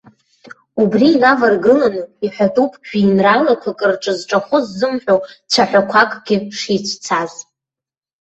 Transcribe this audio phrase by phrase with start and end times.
[0.81, 5.15] Убри инаваргыланы, иҳәатәуп жәеинраалақәак рҿы зҿахәы ззымҳәо
[5.51, 7.33] цәаҳәақәакгьы шицәцаз.